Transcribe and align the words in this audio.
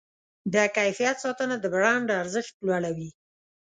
د 0.53 0.55
کیفیت 0.77 1.17
ساتنه 1.23 1.55
د 1.59 1.65
برانډ 1.73 2.07
ارزښت 2.21 2.53
لوړوي. 2.67 3.09